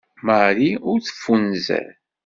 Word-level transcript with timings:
Marie 0.27 0.75
ur 0.89 0.97
teffunzer. 1.01 1.87